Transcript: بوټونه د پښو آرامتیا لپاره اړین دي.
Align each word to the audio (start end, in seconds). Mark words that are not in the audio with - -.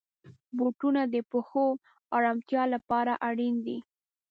بوټونه 0.57 1.01
د 1.13 1.15
پښو 1.31 1.65
آرامتیا 2.17 2.63
لپاره 2.73 3.13
اړین 3.29 3.55
دي. 3.65 3.77